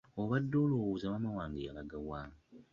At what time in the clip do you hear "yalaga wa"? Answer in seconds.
1.67-2.21